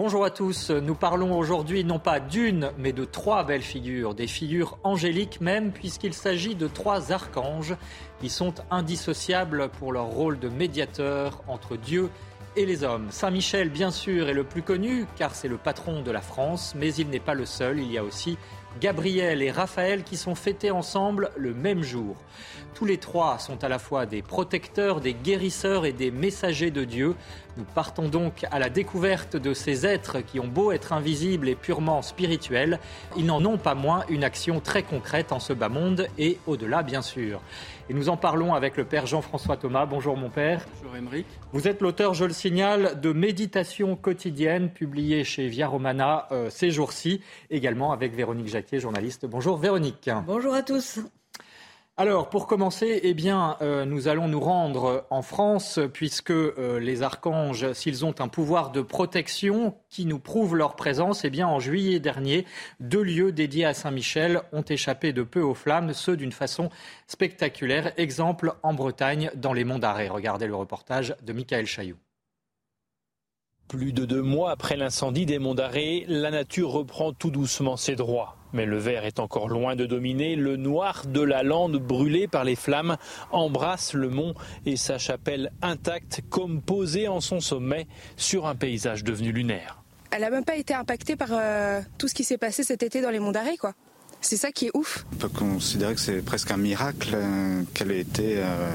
[0.00, 4.28] Bonjour à tous, nous parlons aujourd'hui non pas d'une, mais de trois belles figures, des
[4.28, 7.74] figures angéliques même, puisqu'il s'agit de trois archanges
[8.20, 12.10] qui sont indissociables pour leur rôle de médiateur entre Dieu
[12.54, 13.08] et les hommes.
[13.10, 16.74] Saint Michel, bien sûr, est le plus connu, car c'est le patron de la France,
[16.76, 18.38] mais il n'est pas le seul, il y a aussi
[18.80, 22.16] Gabriel et Raphaël qui sont fêtés ensemble le même jour.
[22.74, 26.84] Tous les trois sont à la fois des protecteurs, des guérisseurs et des messagers de
[26.84, 27.16] Dieu.
[27.56, 31.56] Nous partons donc à la découverte de ces êtres qui ont beau être invisibles et
[31.56, 32.78] purement spirituels,
[33.16, 36.84] ils n'en ont pas moins une action très concrète en ce bas monde et au-delà
[36.84, 37.40] bien sûr.
[37.90, 39.86] Et nous en parlons avec le Père Jean-François Thomas.
[39.86, 40.66] Bonjour mon Père.
[40.76, 41.26] Bonjour Émeric.
[41.52, 46.70] Vous êtes l'auteur, je le signale, de Méditation quotidienne publiée chez Via Romana euh, ces
[46.70, 49.24] jours-ci, également avec Véronique Jacquier, journaliste.
[49.24, 50.10] Bonjour Véronique.
[50.26, 51.00] Bonjour à tous.
[51.96, 57.02] Alors, pour commencer, eh bien, euh, nous allons nous rendre en France, puisque euh, les
[57.02, 61.60] archanges, s'ils ont un pouvoir de protection qui nous prouve leur présence, eh bien, en
[61.60, 62.44] juillet dernier,
[62.78, 66.68] deux lieux dédiés à Saint-Michel ont échappé de peu aux flammes, ceux d'une façon
[67.06, 67.92] spectaculaire.
[67.96, 70.10] Exemple en Bretagne, dans les Monts d'Arrée.
[70.10, 71.96] Regardez le reportage de Michael Chailloux.
[73.68, 77.96] Plus de deux mois après l'incendie des Monts d'Arrée, la nature reprend tout doucement ses
[77.96, 78.34] droits.
[78.54, 80.36] Mais le vert est encore loin de dominer.
[80.36, 82.96] Le noir de la lande brûlée par les flammes
[83.30, 84.32] embrasse le mont
[84.64, 87.86] et sa chapelle intacte comme posée en son sommet
[88.16, 89.82] sur un paysage devenu lunaire.
[90.12, 93.02] Elle n'a même pas été impactée par euh, tout ce qui s'est passé cet été
[93.02, 93.74] dans les monts d'Arrée, quoi.
[94.22, 95.04] C'est ça qui est ouf.
[95.12, 98.74] On peut considérer que c'est presque un miracle euh, qu'elle ait été euh,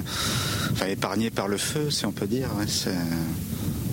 [0.71, 2.49] enfin, épargnée par le feu, si on peut dire.
[2.59, 2.91] Ouais, c'est-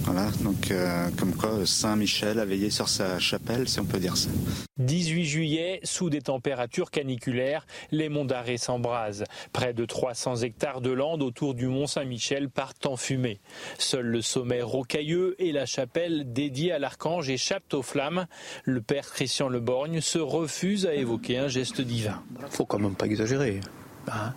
[0.04, 4.16] voilà, donc euh, comme quoi Saint-Michel a veillé sur sa chapelle, si on peut dire
[4.16, 4.30] ça.
[4.78, 9.24] 18 juillet, sous des températures caniculaires, les monts d'Arrée s'embrasent.
[9.52, 13.40] Près de 300 hectares de lande autour du mont Saint-Michel partent en fumée.
[13.78, 18.26] Seul le sommet rocailleux et la chapelle dédiée à l'archange échappent aux flammes.
[18.64, 22.22] Le père Christian Leborgne se refuse à évoquer un geste divin.
[22.50, 23.60] faut quand même pas exagérer.
[24.08, 24.32] Hein.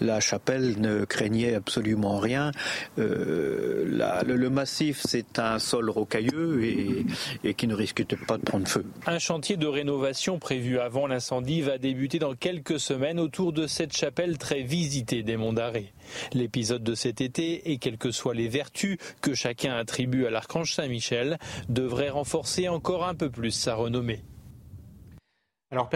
[0.00, 2.50] La chapelle ne craignait absolument rien.
[2.98, 7.06] Euh, la- le, le massif, c'est un sol rocailleux et,
[7.44, 8.84] et qui ne risque pas de prendre feu.
[9.06, 13.96] Un chantier de rénovation prévu avant l'incendie va débuter dans quelques semaines autour de cette
[13.96, 15.92] chapelle très visitée des Monts d'Arrée.
[16.32, 20.74] L'épisode de cet été, et quelles que soient les vertus que chacun attribue à l'archange
[20.74, 21.38] Saint-Michel,
[21.68, 24.22] devrait renforcer encore un peu plus sa renommée.
[25.70, 25.88] Alors,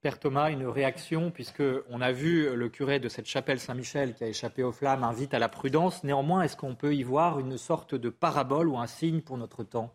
[0.00, 4.22] Père, Thomas, une réaction, puisque on a vu le curé de cette chapelle Saint-Michel qui
[4.22, 6.04] a échappé aux flammes invite à la prudence.
[6.04, 9.64] Néanmoins, est-ce qu'on peut y voir une sorte de parabole ou un signe pour notre
[9.64, 9.92] temps?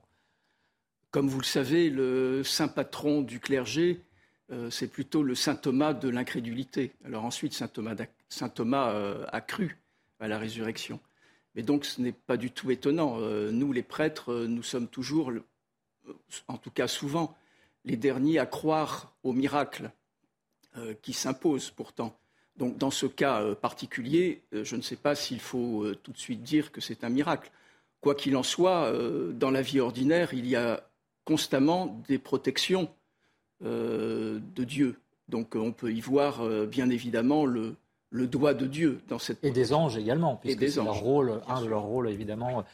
[1.12, 4.02] Comme vous le savez, le saint patron du clergé,
[4.52, 6.92] euh, c'est plutôt le saint Thomas de l'incrédulité.
[7.06, 9.80] Alors ensuite, saint Thomas, euh, a cru
[10.20, 11.00] à la résurrection.
[11.56, 13.20] Mais donc, ce n'est pas du tout étonnant.
[13.22, 15.32] Euh, nous, les prêtres, nous sommes toujours,
[16.50, 17.38] en tout cas souvent,
[17.86, 19.92] les derniers à croire au miracle
[20.78, 22.18] euh, qui s'impose pourtant.
[22.58, 26.18] Donc, dans ce cas euh, particulier, euh, je ne sais pas s'il faut tout de
[26.18, 27.52] suite dire que c'est un miracle.
[28.02, 28.92] Quoi qu'il en soit,
[29.32, 30.84] dans la vie ordinaire, il y a
[31.24, 32.90] constamment des protections
[33.62, 34.98] de Dieu.
[35.30, 37.78] Donc, on peut y voir, bien évidemment, le,
[38.10, 41.62] le doigt de Dieu dans cette Et des anges également, puisque c'est leur rôle, un
[41.62, 42.66] de leurs rôles évidemment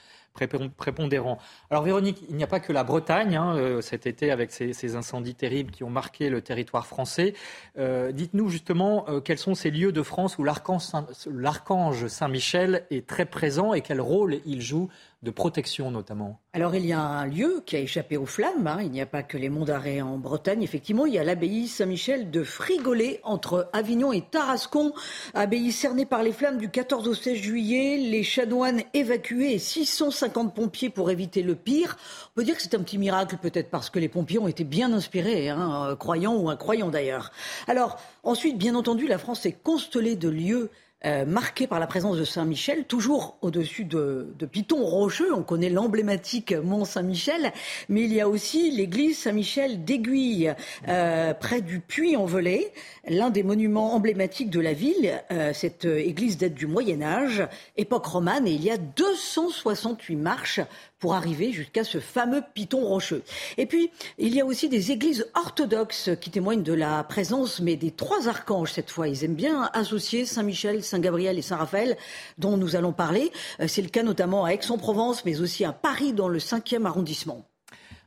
[0.48, 1.40] prépondérant.
[1.70, 4.96] Alors Véronique, il n'y a pas que la Bretagne hein, euh, cet été avec ces,
[4.96, 7.34] incendies terribles qui ont marqué le territoire français.
[7.78, 12.86] Euh, Dites-nous justement euh, quels sont ces lieux de France où l'archange Saint- l'archange Saint-Michel
[12.90, 14.90] est très présent et quel rôle il joue
[15.22, 18.78] de protection notamment Alors il y a un lieu qui a échappé aux flammes, hein.
[18.82, 21.68] il n'y a pas que les monts d'arrêt en Bretagne, effectivement, il y a l'abbaye
[21.68, 24.94] Saint-Michel de Frigolet entre Avignon et Tarascon,
[25.34, 30.56] abbaye cernée par les flammes du 14 au 16 juillet, les chanoines évacués et 650
[30.56, 31.98] pompiers pour éviter le pire.
[32.32, 34.64] On peut dire que c'est un petit miracle peut-être parce que les pompiers ont été
[34.64, 37.32] bien inspirés, hein, croyants ou incroyants d'ailleurs.
[37.68, 40.70] Alors ensuite, bien entendu, la France est constellée de lieux
[41.06, 45.34] euh, marqué par la présence de Saint-Michel, toujours au-dessus de, de Piton Rocheux.
[45.34, 47.54] On connaît l'emblématique Mont Saint-Michel,
[47.88, 50.54] mais il y a aussi l'église Saint-Michel d'Aiguille,
[50.90, 52.74] euh, près du Puy-en-Velay,
[53.08, 55.24] l'un des monuments emblématiques de la ville.
[55.32, 57.48] Euh, cette église date du Moyen Âge,
[57.78, 60.60] époque romane, et il y a 268 marches
[61.00, 63.24] pour arriver jusqu'à ce fameux piton rocheux.
[63.58, 67.78] Et puis, il y a aussi des églises orthodoxes qui témoignent de la présence, mais
[67.78, 69.08] des trois archanges cette fois.
[69.08, 71.98] Ils aiment bien associer Saint-Michel, Saint-Gabriel et Saint-Raphaël,
[72.38, 73.32] dont nous allons parler.
[73.60, 77.46] Euh, c'est le cas notamment à Aix-en-Provence, mais aussi à Paris, dans le 5e arrondissement.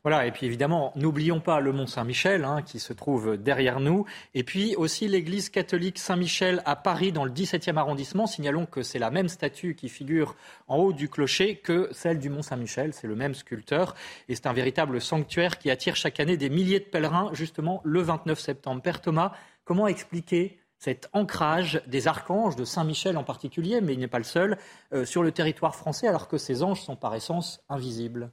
[0.05, 4.05] Voilà, et puis évidemment, n'oublions pas le Mont Saint-Michel, hein, qui se trouve derrière nous,
[4.34, 8.26] et puis aussi l'église catholique Saint-Michel à Paris, dans le 17e arrondissement.
[8.26, 10.34] Signalons que c'est la même statue qui figure
[10.67, 13.94] en haut du clocher que celle du Mont Saint-Michel, c'est le même sculpteur,
[14.29, 18.02] et c'est un véritable sanctuaire qui attire chaque année des milliers de pèlerins, justement le
[18.02, 18.82] 29 septembre.
[18.82, 19.31] Père Thomas,
[19.64, 24.25] comment expliquer cet ancrage des archanges, de Saint-Michel en particulier, mais il n'est pas le
[24.25, 24.58] seul,
[24.93, 28.32] euh, sur le territoire français, alors que ces anges sont par essence invisibles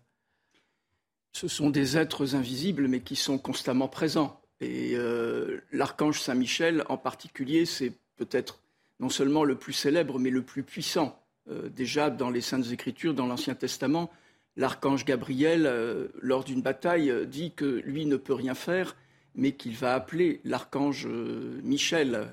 [1.31, 4.41] ce sont des êtres invisibles, mais qui sont constamment présents.
[4.61, 8.63] Et euh, l'archange Saint-Michel, en particulier, c'est peut-être
[8.99, 11.23] non seulement le plus célèbre, mais le plus puissant.
[11.51, 14.09] Euh, déjà, dans les Saintes Écritures, dans l'Ancien Testament,
[14.57, 18.95] l'archange Gabriel, lors d'une bataille, dit que lui ne peut rien faire,
[19.35, 22.27] mais qu'il va appeler l'archange Michel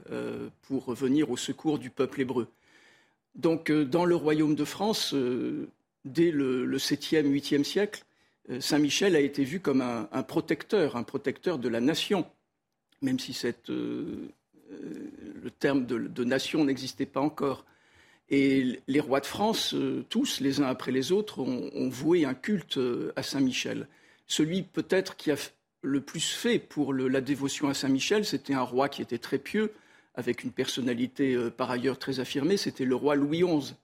[0.62, 2.48] pour venir au secours du peuple hébreu.
[3.34, 5.14] Donc, dans le royaume de France,
[6.06, 8.04] dès le, 7e, 8e siècle,
[8.50, 12.26] euh, Saint Michel a été vu comme un, protecteur, un protecteur de la nation,
[13.02, 14.28] même si euh, euh,
[15.42, 17.64] le terme de, nation n'existait pas encore.
[18.28, 19.74] Et les rois de France,
[20.08, 22.76] tous, les uns après les autres, ont, voué un culte
[23.14, 23.86] à Saint Michel.
[24.26, 25.36] Celui peut-être qui a
[25.86, 29.38] le plus fait pour la dévotion à Saint Michel, c'était un roi qui était très
[29.38, 29.72] pieux,
[30.14, 33.74] avec une personnalité par ailleurs très affirmée, c'était le roi Louis XI.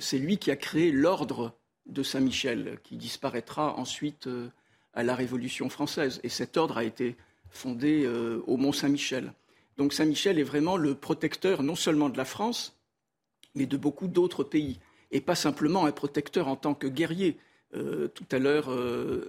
[0.00, 1.54] C'est lui qui a créé l'ordre
[1.90, 4.48] de Saint-Michel, qui disparaîtra ensuite euh,
[4.94, 6.20] à la Révolution française.
[6.22, 7.16] Et cet ordre a été
[7.50, 9.32] fondé euh, au Mont Saint-Michel.
[9.76, 12.78] Donc Saint-Michel est vraiment le protecteur non seulement de la France,
[13.54, 14.78] mais de beaucoup d'autres pays.
[15.10, 17.36] Et pas simplement un protecteur en tant que guerrier.
[17.74, 18.70] Euh, tout à l'heure,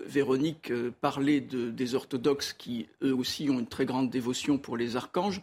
[0.05, 5.41] Véronique parlait des orthodoxes qui, eux aussi, ont une très grande dévotion pour les archanges.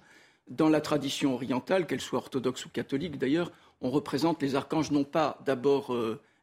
[0.48, 5.04] Dans la tradition orientale, qu'elle soit orthodoxe ou catholique d'ailleurs, on représente les archanges non
[5.04, 5.94] pas d'abord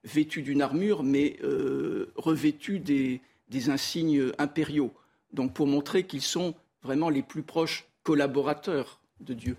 [0.06, 3.22] vêtus d'une armure, mais euh, revêtus des,
[3.69, 4.94] insignes impériaux.
[5.34, 6.54] Donc pour montrer qu'ils sont
[6.84, 9.57] vraiment les plus proches collaborateurs de Dieu.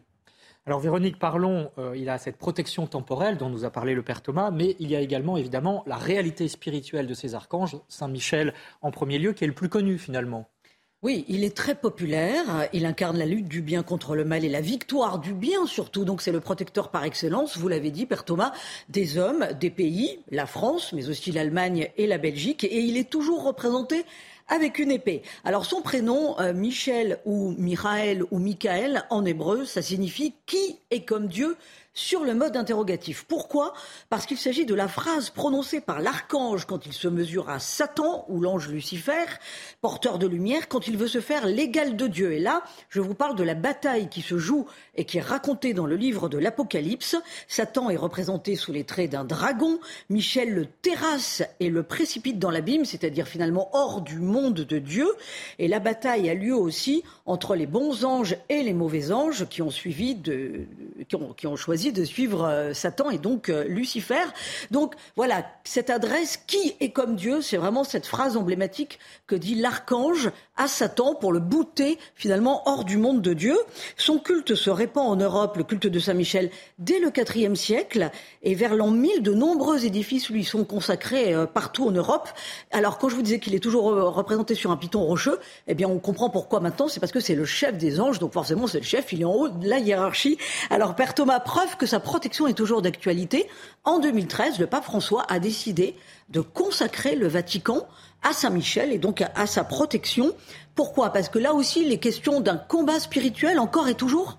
[0.69, 4.21] Alors Véronique, parlons, euh, il a cette protection temporelle dont nous a parlé le Père
[4.21, 8.53] Thomas, mais il y a également évidemment la réalité spirituelle de ces archanges, Saint Michel
[8.83, 10.49] en premier lieu, qui est le plus connu finalement.
[11.03, 12.69] Oui, il est très populaire.
[12.73, 16.05] Il incarne la lutte du bien contre le mal et la victoire du bien surtout.
[16.05, 18.51] Donc c'est le protecteur par excellence, vous l'avez dit, Père Thomas,
[18.89, 22.65] des hommes, des pays, la France, mais aussi l'Allemagne et la Belgique.
[22.65, 24.05] Et il est toujours représenté
[24.49, 25.23] avec une épée.
[25.45, 31.05] Alors son prénom, euh, Michel ou Michael ou Michael, en hébreu, ça signifie qui est
[31.05, 31.57] comme Dieu
[31.97, 33.25] sur le mode interrogatif.
[33.27, 33.73] Pourquoi?
[34.11, 38.27] Parce qu'il s'agit de la phrase prononcée par l'archange quand il se mesure à Satan
[38.29, 39.25] ou l'ange Lucifer,
[39.81, 42.33] porteur de lumière, quand il veut se faire l'égal de Dieu.
[42.33, 45.73] Et là, je vous parle de la bataille qui se joue et qui est racontée
[45.73, 47.17] dans le livre de l'Apocalypse.
[47.49, 52.51] Satan est représenté sous les traits d'un dragon, Michel le terrasse et le précipite dans
[52.51, 55.09] l'abîme, c'est-à-dire finalement hors du monde de Dieu.
[55.59, 59.63] Et la bataille a lieu aussi entre les bons anges et les mauvais anges qui
[59.63, 60.19] ont suivi
[61.09, 64.25] qui ont choisi de suivre euh, Satan et donc euh, Lucifer.
[64.71, 69.55] Donc voilà, cette adresse qui est comme Dieu, c'est vraiment cette phrase emblématique que dit
[69.55, 73.57] l'archange à Satan pour le bouter finalement hors du monde de Dieu.
[73.97, 78.11] Son culte se répand en Europe, le culte de Saint-Michel, dès le IVe siècle
[78.43, 82.29] et vers l'an 1000, de nombreux édifices lui sont consacrés euh, partout en Europe.
[82.71, 85.89] Alors quand je vous disais qu'il est toujours représenté sur un piton rocheux, eh bien
[85.89, 88.79] on comprend pourquoi maintenant, c'est parce que c'est le chef des anges, donc forcément c'est
[88.79, 90.39] le chef, il est en haut de la hiérarchie.
[90.71, 93.47] Alors Père Thomas, preuve que sa protection est toujours d'actualité.
[93.85, 95.95] En 2013, le pape François a décidé
[96.29, 97.87] de consacrer le Vatican
[98.23, 100.35] à Saint-Michel et donc à, sa protection.
[100.75, 101.11] Pourquoi?
[101.11, 104.39] Parce que là aussi, les questions d'un combat spirituel encore et toujours?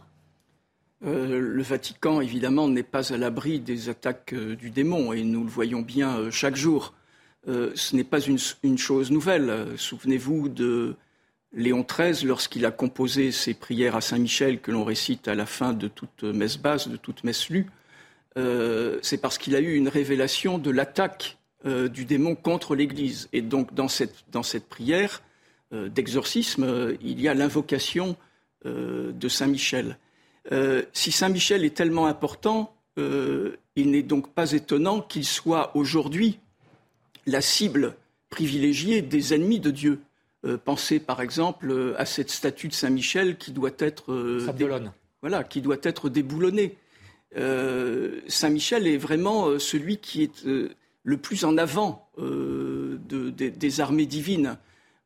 [1.01, 5.82] Le Vatican, évidemment, n'est pas à l'abri des attaques du démon, et nous le voyons
[5.82, 6.96] bien chaque jour.
[7.46, 9.67] ce n'est pas une, chose nouvelle.
[9.77, 10.96] Souvenez-vous de
[11.54, 15.74] Léon XIII, lorsqu'il a composé ses prières à Saint-Michel, que l'on récite à la fin
[15.74, 17.68] de toute messe basse, de toute messe lue,
[19.01, 23.30] c'est parce qu'il a eu une révélation de l'attaque du démon contre l'Église.
[23.34, 25.24] Et donc, dans cette prière,
[25.74, 28.16] euh, d'exorcisme, euh, il y a l'invocation
[28.66, 29.98] euh, de Saint Michel.
[30.94, 36.39] si Saint Michel est tellement important, il n'est donc pas étonnant qu'il soit aujourd'hui
[37.25, 37.98] la cible
[38.30, 40.00] privilégiée des ennemis de Dieu.
[40.63, 44.13] Pensez par exemple à cette statue de Saint Michel qui doit être
[45.22, 46.77] voilà, qui doit être déboulonnée.
[47.36, 54.58] Saint Michel est vraiment celui qui est le plus en avant des armées divines.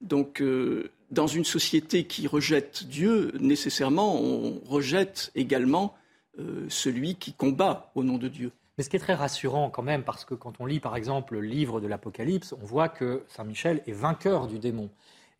[0.01, 5.95] Donc, euh, dans une société qui rejette Dieu, nécessairement, on rejette également
[6.39, 8.51] euh, celui qui combat au nom de Dieu.
[8.77, 11.35] Mais ce qui est très rassurant quand même, parce que quand on lit par exemple
[11.35, 14.89] le livre de l'Apocalypse, on voit que Saint Michel est vainqueur du démon.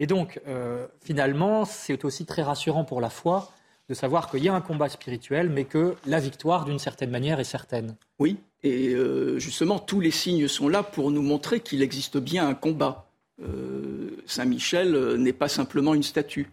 [0.01, 3.53] Et donc, euh, finalement, c'est aussi très rassurant pour la foi
[3.87, 7.39] de savoir qu'il y a un combat spirituel, mais que la victoire, d'une certaine manière,
[7.39, 7.95] est certaine.
[8.19, 8.93] Oui, et
[9.37, 13.11] justement, tous les signes sont là pour nous montrer qu'il existe bien un combat.
[13.43, 16.49] Euh, Saint-Michel euh, n'est pas simplement une statue.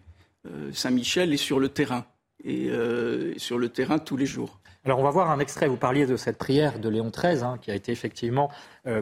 [0.47, 2.05] Euh, Saint-Michel est sur le terrain,
[2.43, 2.71] et
[3.37, 4.59] sur le terrain tous les jours.
[4.85, 7.57] Alors on va voir un extrait, vous parliez de cette prière de Léon XIII, hein,
[7.61, 8.49] qui a été effectivement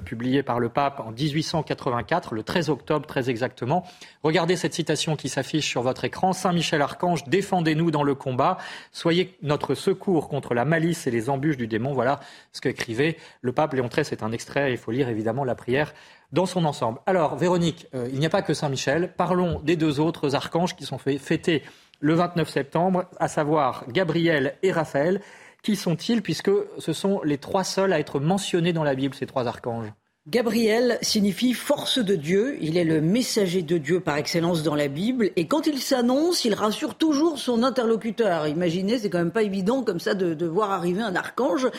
[0.03, 3.86] publiée par le pape en 1884, le 13 octobre très exactement.
[4.24, 6.34] Regardez cette citation qui s'affiche sur votre écran.
[6.34, 8.58] Saint Michel Archange, défendez-nous dans le combat,
[8.91, 11.94] soyez notre secours contre la malice et les embûches du démon.
[11.94, 12.20] Voilà
[12.53, 14.03] ce qu'écrivait le pape Léon XIII.
[14.03, 15.94] C'est un extrait, il faut lire évidemment la prière
[16.32, 17.00] dans son ensemble.
[17.06, 19.13] Alors, Véronique, euh, il n'y a pas que Saint-Michel.
[19.15, 21.63] Parlons des deux autres archanges qui sont fêtés
[22.00, 25.22] le 29 septembre, à savoir Gabriel et Raphaël.
[25.63, 29.25] Qui sont-ils, puisque ce sont les trois seuls à être mentionnés dans la Bible, ces
[29.25, 29.92] trois archanges?
[30.29, 32.57] Gabriel signifie force de Dieu.
[32.60, 35.31] Il est le messager de Dieu par excellence dans la Bible.
[35.38, 38.46] Et quand il s'annonce, il rassure toujours son interlocuteur.
[38.46, 41.69] Imaginez, c'est quand même pas évident comme ça de, voir arriver un archange.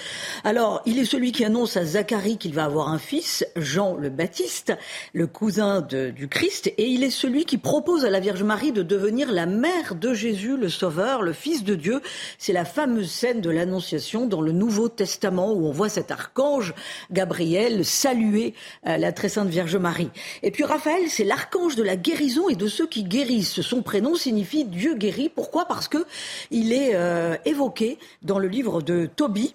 [0.45, 4.09] Alors, il est celui qui annonce à Zacharie qu'il va avoir un fils, Jean le
[4.09, 4.73] Baptiste,
[5.13, 6.69] le cousin du Christ.
[6.79, 10.15] Et il est celui qui propose à la Vierge Marie de devenir la mère de
[10.15, 12.01] Jésus, le Sauveur, le Fils de Dieu.
[12.39, 16.73] C'est la fameuse scène de l'Annonciation dans le Nouveau Testament où on voit cet archange,
[17.11, 18.38] Gabriel, saluer
[18.87, 20.11] euh, la très sainte Vierge Marie.
[20.43, 23.61] Et puis Raphaël, c'est l'archange de la guérison et de ceux qui guérissent.
[23.61, 25.29] Son prénom signifie Dieu guérit.
[25.29, 25.67] Pourquoi?
[25.67, 26.05] Parce que
[26.51, 29.55] il est euh, évoqué dans le livre de Tobie,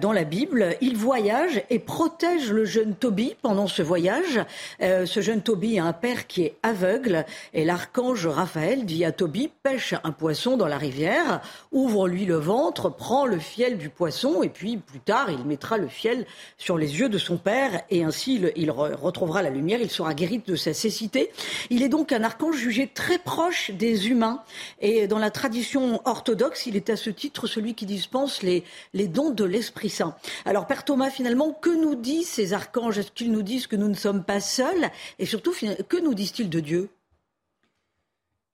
[0.00, 0.76] dans la Bible.
[0.80, 4.40] Il voyage et protège le jeune Tobie pendant ce voyage.
[4.80, 9.50] ce jeune Tobie a un père qui est aveugle et l'archange Raphaël dit à Tobie
[9.62, 11.40] pêche un poisson dans la rivière,
[11.70, 15.88] ouvre-lui le ventre, prend le fiel du poisson et puis plus tard il mettra le
[15.88, 16.26] fiel
[16.58, 20.42] sur les yeux de son père et ainsi il, retrouvera la lumière, il sera guéri
[20.46, 21.30] de sa cécité.
[21.70, 24.42] Il est donc un archange jugé très proche des humains.
[24.80, 28.64] Et dans la tradition orthodoxe, il est à ce titre celui qui dispense les,
[29.08, 30.16] dons de l'Esprit Saint.
[30.44, 32.98] Alors, Père Thomas, finalement, que nous disent ces archanges?
[32.98, 34.90] Est-ce qu'ils nous disent que nous ne sommes pas seuls?
[35.18, 36.90] Et surtout, que nous disent-ils de Dieu?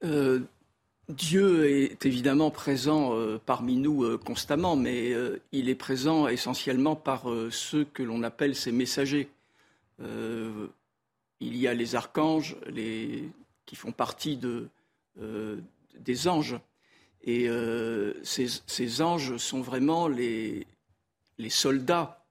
[0.05, 0.41] Euh,
[1.09, 5.15] Dieu est évidemment présent euh, parmi nous euh, constamment, mais
[5.53, 9.29] il est présent essentiellement par ceux que l'on appelle ses messagers.
[10.01, 12.57] Il y a les archanges
[13.67, 14.39] qui font partie
[15.17, 16.57] des anges.
[17.25, 17.49] Et
[18.23, 20.67] ces, anges sont vraiment les,
[21.51, 22.25] soldats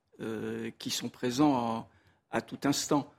[0.79, 1.87] qui sont présents
[2.31, 3.13] à tout instant.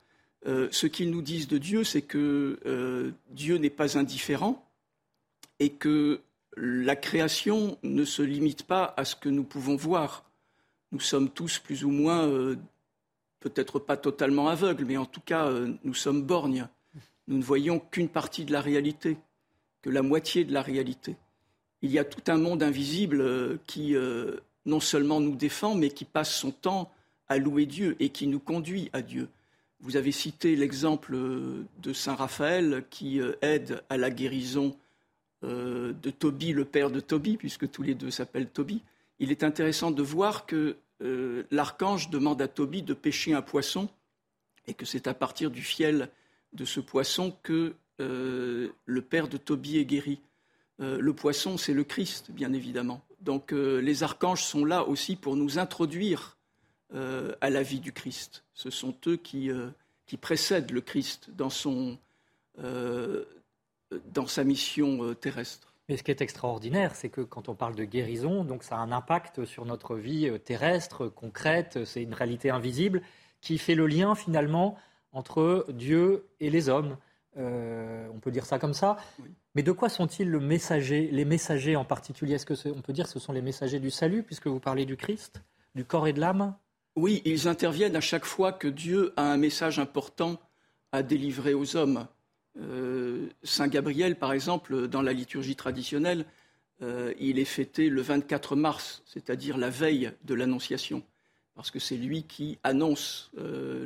[0.45, 4.65] ce qu'ils nous disent de Dieu, c'est que Dieu n'est pas indifférent
[5.59, 6.21] et que
[6.57, 10.25] la création ne se limite pas à ce que nous pouvons voir.
[10.91, 12.55] Nous sommes tous plus ou moins
[13.39, 16.67] peut-être pas totalement aveugle, mais en tout cas, euh, nous sommes borgnes.
[17.27, 19.17] Nous ne voyons qu'une partie de la réalité,
[19.81, 21.15] que la moitié de la réalité.
[21.81, 25.89] Il y a tout un monde invisible euh, qui euh, non seulement nous défend, mais
[25.89, 26.91] qui passe son temps
[27.27, 29.27] à louer Dieu et qui nous conduit à Dieu.
[29.81, 34.75] Vous avez cité l'exemple de Saint Raphaël qui aide à la guérison
[35.41, 38.81] de Tobie, le père de Tobie, puisque tous les deux s'appellent Tobie.
[39.19, 43.89] Il est intéressant de voir que euh, l'archange demande à Tobie de pêcher un poisson
[44.67, 46.09] et que c'est à partir du fiel
[46.53, 50.19] de ce poisson que euh, le père de Tobie est guéri.
[50.81, 53.01] Euh, le poisson, c'est le Christ, bien évidemment.
[53.21, 56.37] Donc les archanges sont là aussi pour nous introduire
[56.93, 58.43] à la vie du Christ.
[58.53, 59.49] Ce sont eux qui,
[60.05, 61.49] qui précèdent le Christ dans
[64.27, 65.73] sa mission terrestre.
[65.87, 68.79] Mais ce qui est extraordinaire, c'est que quand on parle de guérison, donc ça a
[68.79, 73.01] un impact sur notre vie terrestre, concrète, c'est une réalité invisible
[73.41, 74.77] qui fait le lien finalement
[75.11, 76.95] entre Dieu et les hommes.
[77.37, 78.97] Euh, on peut dire ça comme ça.
[79.55, 82.35] Mais de quoi sont-ils le messager, les messagers en particulier?
[82.35, 84.85] Est-ce que on peut dire que ce sont les messagers du salut, puisque vous parlez
[84.85, 85.41] du Christ,
[85.75, 86.55] du corps et de l'âme?
[86.95, 90.39] Oui, ils interviennent à chaque fois que Dieu a un message important
[90.91, 92.07] à délivrer aux hommes.
[92.59, 96.25] Euh, Saint Gabriel, par exemple, dans la liturgie traditionnelle,
[96.81, 101.03] euh, il est fêté le 24 mars, c'est-à-dire la veille de l'Annonciation,
[101.53, 103.31] parce que c'est lui qui annonce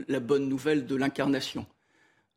[0.08, 1.66] la bonne nouvelle de l'incarnation.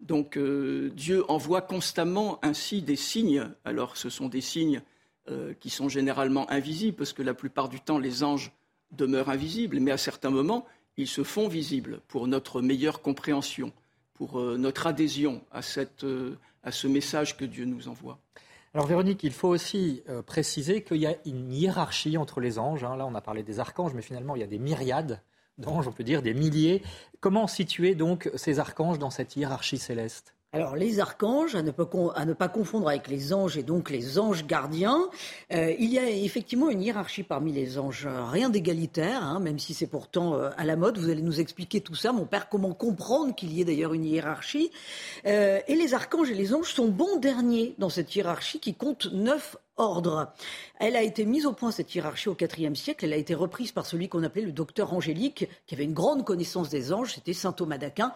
[0.00, 3.48] Donc euh, Dieu envoie constamment ainsi des signes.
[3.64, 4.82] Alors ce sont des signes
[5.30, 8.52] euh, qui sont généralement invisibles, parce que la plupart du temps les anges
[8.92, 10.66] demeurent invisibles, mais à certains moments
[10.98, 13.72] ils se font visibles pour notre meilleure compréhension,
[14.14, 18.18] pour euh, notre adhésion à, ce message que Dieu nous envoie.
[18.74, 22.84] Alors Véronique, il faut aussi préciser qu'il y a une hiérarchie entre les anges.
[22.84, 22.96] Hein.
[22.96, 25.22] Là, on a parlé des archanges, mais finalement, il y a des myriades
[25.58, 26.82] d'anges, on peut dire des milliers.
[27.20, 30.35] Comment situer donc ces archanges dans cette hiérarchie céleste?
[30.56, 35.02] Alors les archanges, à ne, pas, confondre avec les anges et donc les anges gardiens,
[35.52, 39.74] euh, il y a effectivement une hiérarchie parmi les anges, rien d'égalitaire, hein, même si
[39.74, 40.96] c'est pourtant euh, à la mode.
[40.96, 44.06] Vous allez nous expliquer tout ça, mon père, comment comprendre qu'il y ait d'ailleurs une
[44.06, 44.70] hiérarchie?
[45.26, 49.12] Euh, et les archanges et les anges sont bons derniers dans cette hiérarchie qui compte
[49.12, 50.32] neuf ordre.
[50.80, 53.04] Elle a été mise au point, cette hiérarchie, au IVe siècle.
[53.04, 56.24] Elle a été reprise par celui qu'on appelait le docteur angélique, qui avait une grande
[56.24, 57.12] connaissance des anges.
[57.12, 58.14] C'était saint Thomas d'Aquin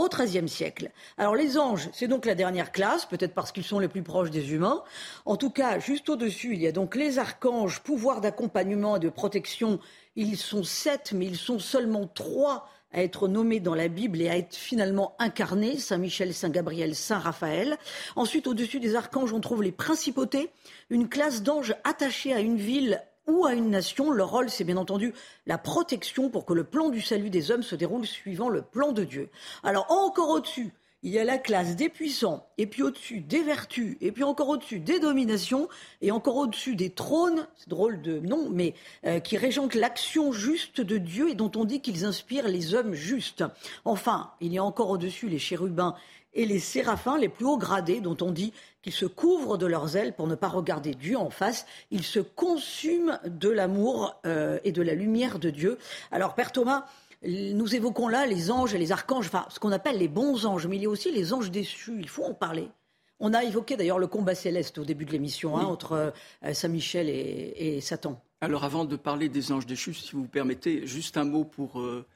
[0.00, 0.90] au XIIIe siècle.
[1.18, 4.30] Alors les anges, c'est donc la dernière classe, peut-être parce qu'ils sont les plus proches
[4.30, 4.82] des humains.
[5.26, 9.10] En tout cas, juste au-dessus, il y a donc les archanges, pouvoir d'accompagnement et de
[9.10, 9.78] protection.
[10.16, 14.30] Ils sont sept, mais ils sont seulement trois à être nommés dans la Bible et
[14.30, 17.76] à être finalement incarnés, Saint Michel, Saint Gabriel, Saint Raphaël.
[18.16, 20.50] Ensuite, au-dessus des archanges, on trouve les principautés,
[20.88, 24.10] une classe d'anges attachés à une ville ou à une nation.
[24.10, 25.14] Leur rôle, c'est bien entendu
[25.46, 28.92] la protection pour que le plan du salut des hommes se déroule suivant le plan
[28.92, 29.30] de Dieu.
[29.62, 30.72] Alors encore au-dessus,
[31.02, 34.50] il y a la classe des puissants, et puis au-dessus des vertus, et puis encore
[34.50, 35.68] au-dessus des dominations,
[36.02, 38.74] et encore au-dessus des trônes, c'est drôle de nom, mais
[39.06, 42.92] euh, qui régentent l'action juste de Dieu et dont on dit qu'ils inspirent les hommes
[42.92, 43.44] justes.
[43.86, 45.94] Enfin, il y a encore au-dessus les chérubins
[46.32, 49.96] et les séraphins les plus hauts gradés, dont on dit qu'ils se couvrent de leurs
[49.96, 51.66] ailes pour ne pas regarder Dieu en face.
[51.90, 55.78] Ils se consument de l'amour euh, et de la lumière de Dieu.
[56.10, 56.86] Alors, Père Thomas,
[57.22, 60.66] nous évoquons là les anges et les archanges, enfin ce qu'on appelle les bons anges,
[60.66, 62.70] mais il y a aussi les anges déçus, il faut en parler.
[63.18, 67.10] On a évoqué d'ailleurs le combat céleste au début de l'émission hein, entre euh, Saint-Michel
[67.10, 68.22] et, Satan.
[68.40, 72.06] Alors avant de parler des anges déchus, si vous permettez, juste un mot pour euh,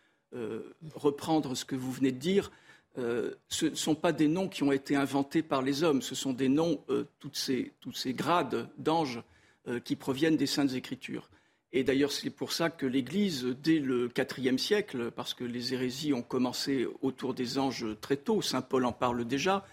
[0.94, 2.50] reprendre ce que vous venez de dire.
[2.96, 6.14] Euh, ce ne sont pas des noms qui ont été inventés par les hommes, ce
[6.14, 9.20] sont des noms, euh, toutes ces, tous ces grades d'anges
[9.66, 11.28] euh, qui proviennent des Saintes Écritures.
[11.72, 16.12] Et d'ailleurs, c'est pour ça que l'Église, dès le IVe siècle, parce que les hérésies
[16.12, 19.66] ont commencé autour des anges très tôt, Saint Paul en parle déjà,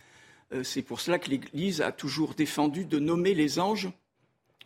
[0.63, 3.89] c'est pour cela que l'Église a toujours défendu de nommer les anges,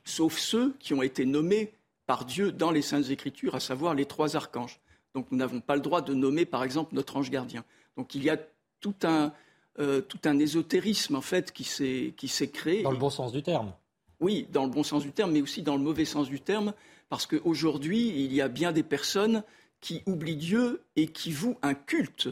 [0.06, 1.74] sauf ceux qui ont été nommés
[2.06, 4.80] par Dieu dans les Saintes Écritures, à savoir les trois archanges.
[5.14, 7.66] Donc nous n'avons pas le droit de nommer, par exemple, notre ange gardien.
[7.98, 8.38] Donc il y a
[8.80, 9.34] tout un,
[9.80, 12.84] euh, tout un ésotérisme en fait qui s'est créé.
[12.84, 13.74] Dans le bon sens du terme.
[14.20, 16.74] Oui, dans le bon sens du terme, mais aussi dans le mauvais sens du terme,
[17.10, 19.44] parce qu'aujourd'hui, il y a bien des personnes
[19.82, 22.30] qui oublient Dieu et qui vouent un culte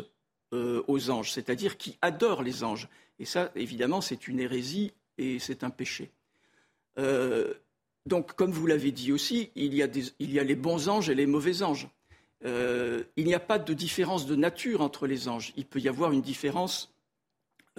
[0.54, 2.88] euh, aux anges, c'est-à-dire qui adorent les anges.
[3.20, 6.12] Et ça, évidemment, c'est une hérésie et c'est un péché.
[6.98, 7.54] Euh,
[8.06, 9.88] donc, comme vous l'avez dit aussi, il y, a
[10.20, 11.88] il y a les bons anges et les mauvais anges.
[12.46, 15.54] Euh, il n'y a pas de différence de nature entre les anges.
[15.56, 16.94] Il peut y avoir une différence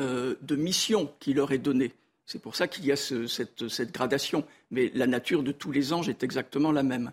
[0.00, 1.92] euh, de mission qui leur est donnée.
[2.26, 4.44] C'est pour ça qu'il y a cette, gradation.
[4.70, 7.12] Mais la nature de tous les anges est exactement la même.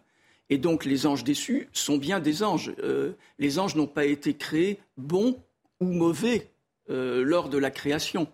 [0.49, 2.73] Et donc les anges déçus sont bien des anges.
[2.79, 5.41] Euh, les anges n'ont pas été créés bons
[5.79, 6.47] ou mauvais
[6.89, 8.27] lors de la création.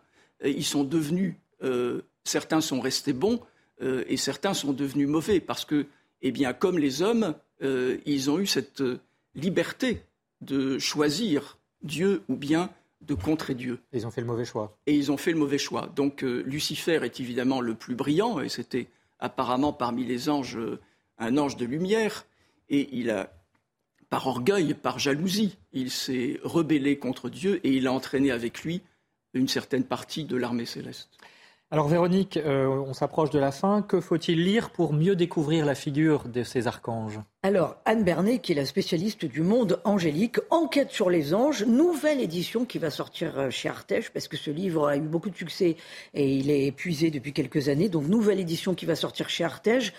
[0.44, 1.36] ils sont devenus,
[2.24, 3.40] certains sont restés bons
[3.80, 5.86] et certains sont devenus mauvais parce que,
[6.24, 8.82] eh bien, comme les hommes, ils ont eu cette
[9.38, 10.02] liberté
[10.42, 12.70] de choisir Dieu ou bien
[13.02, 13.80] de contrer Dieu.
[13.94, 14.78] Ils ont fait le mauvais choix.
[14.88, 15.88] Et ils ont fait le mauvais choix.
[15.96, 18.88] Donc euh, Lucifer est évidemment le plus brillant, et c'était
[19.20, 20.80] apparemment parmi les anges euh,
[21.20, 22.26] un ange de lumière,
[22.70, 23.32] et il a,
[24.10, 28.82] par orgueil, par jalousie, il s'est rebellé contre Dieu, et il a entraîné avec lui
[29.34, 31.10] une certaine partie de l'armée céleste.
[31.70, 33.82] Alors Véronique, euh, on s'approche de la fin.
[33.82, 37.20] Que faut-il lire pour mieux découvrir la figure de ces archanges?
[37.44, 42.22] Alors Anne Bernet, qui est la spécialiste du monde angélique, enquête sur les anges, nouvelle
[42.22, 45.36] édition qui va sortir euh, chez Artege, parce que ce livre a eu beaucoup de
[45.36, 45.76] succès
[46.14, 47.90] et il est épuisé depuis quelques années.
[47.90, 49.92] Donc nouvelle édition qui va sortir chez Artege.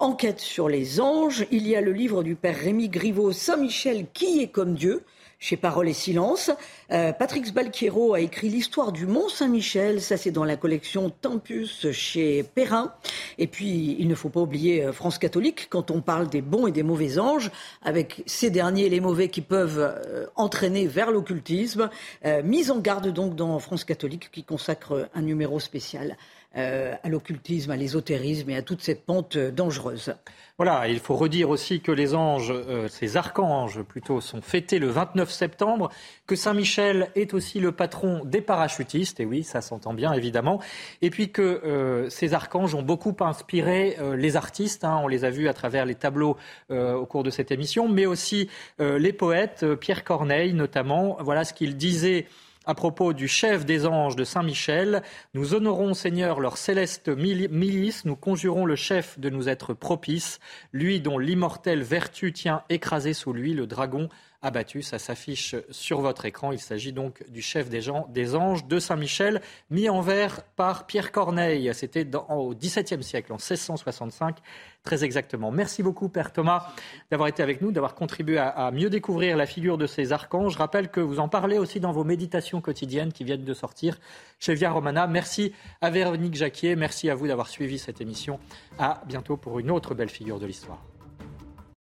[0.00, 1.46] Enquête sur les anges.
[1.52, 5.04] Il y a le livre du père Rémi Griveau, Saint-Michel, qui est comme Dieu
[5.42, 6.52] chez Parole et Silence.
[6.92, 10.00] Euh, Patrick Balquiero a écrit l'histoire du Mont Saint-Michel.
[10.00, 12.94] Ça, c'est dans la collection Tempus chez Perrin.
[13.38, 16.68] Et puis, il ne faut pas oublier euh, France catholique quand on parle des bons
[16.68, 17.50] et des mauvais anges,
[17.82, 21.90] avec ces derniers, les mauvais qui peuvent euh, entraîner vers l'occultisme.
[22.44, 26.16] mise en garde donc dans France catholique qui consacre un numéro spécial.
[26.54, 30.14] Euh, à l'occultisme, à l'ésotérisme et à toute cette pente dangereuse.
[30.58, 34.88] Voilà, il faut redire aussi que les anges, euh, ces archanges plutôt, sont fêtés le
[34.88, 35.88] 29 septembre,
[36.26, 40.60] que Saint-Michel est aussi le patron des parachutistes, et oui, ça s'entend bien évidemment,
[41.00, 45.30] et puis que euh, ces archanges ont beaucoup inspiré les artistes, hein, on les a
[45.30, 46.36] vus à travers les tableaux
[46.68, 51.76] au cours de cette émission, mais aussi les poètes, Pierre Corneille notamment, voilà ce qu'il
[51.76, 52.26] disait
[52.64, 55.02] à propos du chef des anges de Saint-Michel.
[55.34, 60.38] Nous honorons, Seigneur, leur céleste milice, nous conjurons le chef de nous être propice,
[60.72, 64.08] lui dont l'immortelle vertu tient écrasé sous lui le dragon
[64.42, 64.82] abattu.
[64.82, 66.52] Ça s'affiche sur votre écran.
[66.52, 70.86] Il s'agit donc du chef des, gens, des anges de Saint-Michel, mis en vers par
[70.86, 71.70] Pierre Corneille.
[71.74, 74.36] C'était au XVIIe siècle, en 1665,
[74.82, 75.50] très exactement.
[75.50, 76.72] Merci beaucoup, Père Thomas,
[77.10, 80.52] d'avoir été avec nous, d'avoir contribué à, mieux découvrir la figure de ces archanges.
[80.54, 83.98] Je rappelle que vous en parlez aussi dans vos méditations quotidiennes qui viennent de sortir
[84.38, 85.06] chez Via Romana.
[85.06, 86.76] Merci à Véronique Jacquier.
[86.76, 88.40] Merci à vous d'avoir suivi cette émission.
[88.78, 90.91] À bientôt pour une autre belle figure de l'histoire.